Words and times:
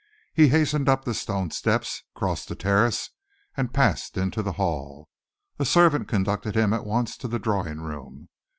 He 0.33 0.47
hastened 0.47 0.89
up 0.89 1.05
the 1.05 1.13
stone 1.13 1.51
steps, 1.51 2.01
crossed 2.15 2.49
the 2.49 2.55
terrace, 2.55 3.11
and 3.55 3.71
passed 3.71 4.17
into 4.17 4.41
the 4.41 4.53
hall. 4.53 5.09
A 5.59 5.63
servant 5.63 6.07
conducted 6.07 6.55
him 6.55 6.73
at 6.73 6.87
once 6.87 7.15
to 7.17 7.27
the 7.27 7.37
drawing 7.37 7.81
room. 7.81 8.27